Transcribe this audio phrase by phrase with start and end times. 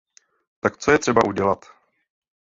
[0.59, 1.65] Tak co je třeba udělat?